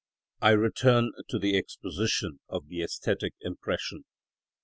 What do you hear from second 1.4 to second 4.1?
exposition of the æsthetic impression.